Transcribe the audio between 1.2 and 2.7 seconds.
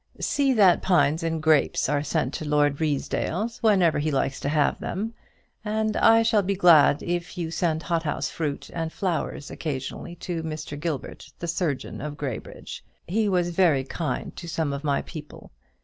and grapes are sent to